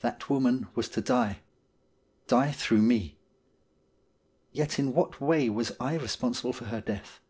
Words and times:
That 0.00 0.28
woman 0.28 0.66
was 0.74 0.88
to 0.88 1.00
die— 1.00 1.38
die 2.34 2.50
through 2.50 2.82
me. 2.82 3.16
Yet 4.50 4.76
in 4.80 4.92
what 4.92 5.20
way 5.20 5.48
was 5.50 5.70
I 5.78 5.94
responsible 5.94 6.52
for 6.52 6.64
her 6.64 6.80
death 6.80 7.20